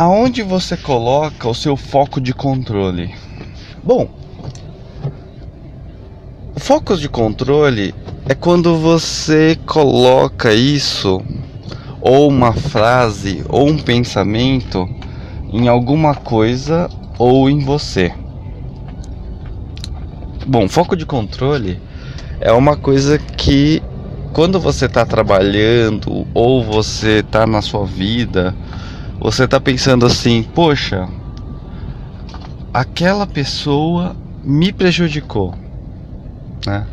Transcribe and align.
Aonde 0.00 0.44
você 0.44 0.76
coloca 0.76 1.48
o 1.48 1.54
seu 1.54 1.76
foco 1.76 2.20
de 2.20 2.32
controle? 2.32 3.12
Bom, 3.82 4.08
o 6.54 6.60
foco 6.60 6.96
de 6.96 7.08
controle 7.08 7.92
é 8.28 8.32
quando 8.32 8.76
você 8.76 9.58
coloca 9.66 10.54
isso, 10.54 11.20
ou 12.00 12.28
uma 12.28 12.52
frase, 12.52 13.44
ou 13.48 13.68
um 13.68 13.76
pensamento, 13.76 14.88
em 15.52 15.66
alguma 15.66 16.14
coisa 16.14 16.88
ou 17.18 17.50
em 17.50 17.58
você. 17.58 18.14
Bom, 20.46 20.68
foco 20.68 20.94
de 20.94 21.04
controle 21.04 21.80
é 22.40 22.52
uma 22.52 22.76
coisa 22.76 23.18
que 23.18 23.82
quando 24.32 24.60
você 24.60 24.84
está 24.84 25.04
trabalhando 25.04 26.24
ou 26.32 26.62
você 26.62 27.18
está 27.18 27.48
na 27.48 27.60
sua 27.60 27.84
vida, 27.84 28.54
você 29.20 29.44
está 29.44 29.60
pensando 29.60 30.06
assim: 30.06 30.42
poxa, 30.42 31.08
aquela 32.72 33.26
pessoa 33.26 34.14
me 34.44 34.72
prejudicou, 34.72 35.54
né? 36.66 36.86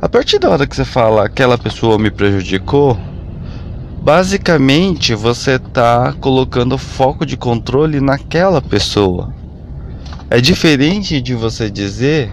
A 0.00 0.08
partir 0.08 0.38
da 0.38 0.50
hora 0.50 0.66
que 0.66 0.74
você 0.74 0.84
fala 0.84 1.24
aquela 1.24 1.56
pessoa 1.56 1.98
me 1.98 2.10
prejudicou, 2.10 2.98
basicamente 4.02 5.14
você 5.14 5.52
está 5.52 6.12
colocando 6.20 6.76
foco 6.76 7.24
de 7.24 7.36
controle 7.36 8.00
naquela 8.00 8.60
pessoa. 8.60 9.32
É 10.28 10.40
diferente 10.40 11.20
de 11.20 11.34
você 11.34 11.70
dizer 11.70 12.32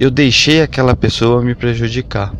eu 0.00 0.10
deixei 0.10 0.62
aquela 0.62 0.96
pessoa 0.96 1.42
me 1.42 1.54
prejudicar. 1.54 2.32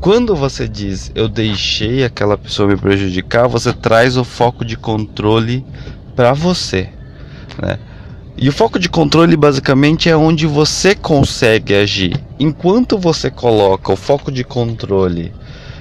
Quando 0.00 0.34
você 0.34 0.66
diz 0.66 1.12
eu 1.14 1.28
deixei 1.28 2.04
aquela 2.04 2.38
pessoa 2.38 2.66
me 2.66 2.76
prejudicar, 2.76 3.46
você 3.46 3.70
traz 3.70 4.16
o 4.16 4.24
foco 4.24 4.64
de 4.64 4.74
controle 4.74 5.62
para 6.16 6.32
você, 6.32 6.88
né? 7.60 7.78
E 8.34 8.48
o 8.48 8.52
foco 8.52 8.78
de 8.78 8.88
controle 8.88 9.36
basicamente 9.36 10.08
é 10.08 10.16
onde 10.16 10.46
você 10.46 10.94
consegue 10.94 11.74
agir. 11.74 12.18
Enquanto 12.38 12.96
você 12.96 13.30
coloca 13.30 13.92
o 13.92 13.96
foco 13.96 14.32
de 14.32 14.42
controle 14.42 15.34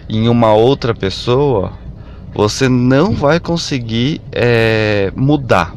em 0.10 0.28
uma 0.28 0.54
outra 0.54 0.94
pessoa, 0.94 1.72
você 2.34 2.68
não 2.68 3.14
vai 3.14 3.40
conseguir 3.40 4.20
é, 4.34 5.14
mudar. 5.16 5.74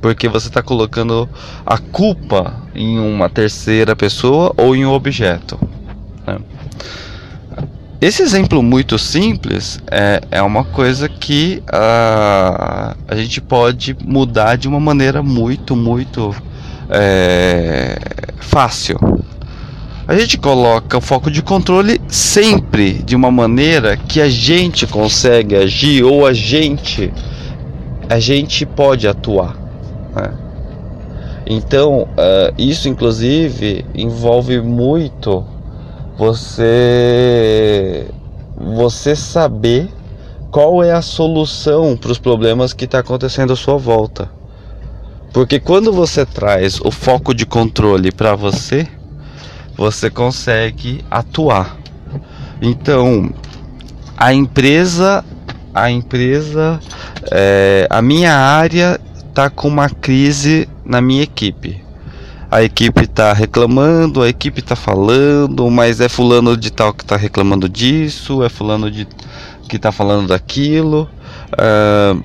Porque 0.00 0.28
você 0.28 0.48
está 0.48 0.60
colocando 0.60 1.28
a 1.64 1.78
culpa 1.78 2.56
em 2.74 2.98
uma 2.98 3.28
terceira 3.28 3.94
pessoa 3.94 4.52
ou 4.56 4.74
em 4.74 4.84
um 4.84 4.90
objeto. 4.90 5.56
Né? 6.26 6.38
Esse 8.02 8.20
exemplo 8.20 8.64
muito 8.64 8.98
simples 8.98 9.80
é, 9.88 10.20
é 10.28 10.42
uma 10.42 10.64
coisa 10.64 11.08
que 11.08 11.62
uh, 11.68 12.96
a 13.06 13.14
gente 13.14 13.40
pode 13.40 13.96
mudar 14.04 14.56
de 14.56 14.66
uma 14.66 14.80
maneira 14.80 15.22
muito, 15.22 15.76
muito 15.76 16.34
é, 16.90 17.96
fácil. 18.40 18.98
A 20.08 20.16
gente 20.18 20.36
coloca 20.36 20.98
o 20.98 21.00
foco 21.00 21.30
de 21.30 21.42
controle 21.42 22.00
sempre 22.08 22.94
de 22.94 23.14
uma 23.14 23.30
maneira 23.30 23.96
que 23.96 24.20
a 24.20 24.28
gente 24.28 24.84
consegue 24.84 25.54
agir 25.54 26.02
ou 26.02 26.26
a 26.26 26.32
gente 26.32 27.12
a 28.08 28.18
gente 28.18 28.66
pode 28.66 29.06
atuar. 29.06 29.56
Né? 30.16 30.34
Então, 31.46 32.08
uh, 32.18 32.52
isso 32.58 32.88
inclusive 32.88 33.86
envolve 33.94 34.60
muito 34.60 35.44
você 36.16 37.81
você 38.82 39.14
saber 39.14 39.88
qual 40.50 40.82
é 40.82 40.90
a 40.90 41.00
solução 41.00 41.96
para 41.96 42.10
os 42.10 42.18
problemas 42.18 42.72
que 42.72 42.84
está 42.84 42.98
acontecendo 42.98 43.52
à 43.52 43.56
sua 43.56 43.76
volta. 43.76 44.28
Porque 45.32 45.60
quando 45.60 45.92
você 45.92 46.26
traz 46.26 46.80
o 46.80 46.90
foco 46.90 47.32
de 47.32 47.46
controle 47.46 48.10
para 48.10 48.34
você, 48.34 48.88
você 49.76 50.10
consegue 50.10 51.04
atuar. 51.08 51.76
Então, 52.60 53.32
a 54.16 54.34
empresa, 54.34 55.24
a 55.72 55.88
empresa, 55.88 56.80
é, 57.30 57.86
a 57.88 58.02
minha 58.02 58.34
área 58.34 59.00
está 59.28 59.48
com 59.48 59.68
uma 59.68 59.88
crise 59.88 60.68
na 60.84 61.00
minha 61.00 61.22
equipe 61.22 61.81
a 62.52 62.62
equipe 62.62 63.04
está 63.04 63.32
reclamando, 63.32 64.20
a 64.20 64.28
equipe 64.28 64.60
está 64.60 64.76
falando, 64.76 65.70
mas 65.70 66.02
é 66.02 66.08
fulano 66.08 66.54
de 66.54 66.70
tal 66.70 66.92
que 66.92 67.02
está 67.02 67.16
reclamando 67.16 67.66
disso, 67.66 68.44
é 68.44 68.50
fulano 68.50 68.90
de 68.90 69.08
que 69.66 69.76
está 69.76 69.90
falando 69.90 70.28
daquilo. 70.28 71.08
Uh, 71.54 72.22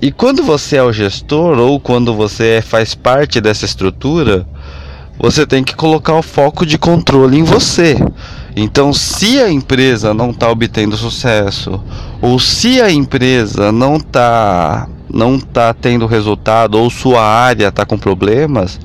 e 0.00 0.10
quando 0.10 0.42
você 0.42 0.76
é 0.76 0.82
o 0.82 0.90
gestor 0.90 1.58
ou 1.58 1.78
quando 1.78 2.14
você 2.14 2.64
faz 2.66 2.94
parte 2.94 3.38
dessa 3.38 3.66
estrutura, 3.66 4.46
você 5.18 5.46
tem 5.46 5.62
que 5.62 5.76
colocar 5.76 6.14
o 6.14 6.22
foco 6.22 6.64
de 6.64 6.78
controle 6.78 7.38
em 7.38 7.44
você. 7.44 7.98
Então, 8.56 8.94
se 8.94 9.42
a 9.42 9.50
empresa 9.50 10.14
não 10.14 10.30
está 10.30 10.50
obtendo 10.50 10.96
sucesso, 10.96 11.78
ou 12.22 12.38
se 12.38 12.80
a 12.80 12.90
empresa 12.90 13.70
não 13.70 13.96
está 13.96 14.88
não 15.12 15.38
tá 15.38 15.74
tendo 15.74 16.06
resultado, 16.06 16.78
ou 16.78 16.88
sua 16.88 17.22
área 17.22 17.68
está 17.68 17.84
com 17.84 17.98
problemas, 17.98 18.80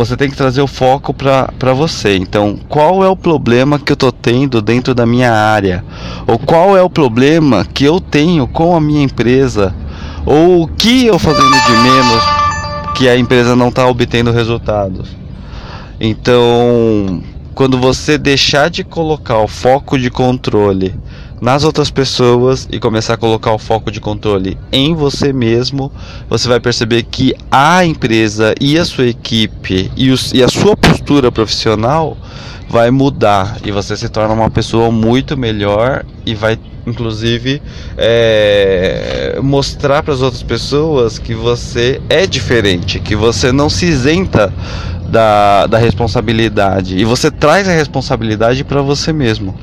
você 0.00 0.16
tem 0.16 0.30
que 0.30 0.36
trazer 0.36 0.62
o 0.62 0.66
foco 0.66 1.12
para 1.12 1.74
você. 1.74 2.16
Então, 2.16 2.58
qual 2.70 3.04
é 3.04 3.08
o 3.08 3.14
problema 3.14 3.78
que 3.78 3.92
eu 3.92 3.94
estou 3.94 4.10
tendo 4.10 4.62
dentro 4.62 4.94
da 4.94 5.04
minha 5.04 5.30
área? 5.30 5.84
Ou 6.26 6.38
qual 6.38 6.74
é 6.74 6.82
o 6.82 6.88
problema 6.88 7.66
que 7.66 7.84
eu 7.84 8.00
tenho 8.00 8.48
com 8.48 8.74
a 8.74 8.80
minha 8.80 9.02
empresa? 9.02 9.74
Ou 10.24 10.62
o 10.62 10.68
que 10.68 11.04
eu 11.04 11.18
fazendo 11.18 11.50
de 11.50 11.72
menos 11.72 12.24
que 12.94 13.10
a 13.10 13.18
empresa 13.18 13.54
não 13.54 13.68
está 13.68 13.86
obtendo 13.86 14.32
resultados? 14.32 15.10
Então, 16.00 17.22
quando 17.60 17.78
você 17.78 18.16
deixar 18.16 18.70
de 18.70 18.82
colocar 18.82 19.36
o 19.36 19.46
foco 19.46 19.98
de 19.98 20.08
controle 20.08 20.94
nas 21.42 21.62
outras 21.62 21.90
pessoas 21.90 22.66
e 22.72 22.80
começar 22.80 23.12
a 23.12 23.16
colocar 23.18 23.52
o 23.52 23.58
foco 23.58 23.90
de 23.90 24.00
controle 24.00 24.56
em 24.72 24.94
você 24.94 25.30
mesmo, 25.30 25.92
você 26.26 26.48
vai 26.48 26.58
perceber 26.58 27.02
que 27.02 27.34
a 27.50 27.84
empresa 27.84 28.54
e 28.58 28.78
a 28.78 28.84
sua 28.86 29.08
equipe 29.08 29.92
e, 29.94 30.10
os, 30.10 30.32
e 30.32 30.42
a 30.42 30.48
sua 30.48 30.74
postura 30.74 31.30
profissional 31.30 32.16
vai 32.66 32.90
mudar 32.90 33.58
e 33.62 33.70
você 33.70 33.94
se 33.94 34.08
torna 34.08 34.32
uma 34.32 34.50
pessoa 34.50 34.90
muito 34.90 35.36
melhor 35.36 36.06
e 36.24 36.34
vai 36.34 36.58
inclusive 36.86 37.60
é, 37.98 39.38
mostrar 39.42 40.02
para 40.02 40.14
as 40.14 40.22
outras 40.22 40.42
pessoas 40.42 41.18
que 41.18 41.34
você 41.34 42.00
é 42.08 42.26
diferente, 42.26 42.98
que 43.00 43.14
você 43.14 43.52
não 43.52 43.68
se 43.68 43.84
isenta 43.84 44.50
da, 45.10 45.66
da 45.66 45.78
responsabilidade 45.78 46.96
e 46.96 47.04
você 47.04 47.30
traz 47.30 47.68
a 47.68 47.72
responsabilidade 47.72 48.64
para 48.64 48.80
você 48.80 49.12
mesmo. 49.12 49.54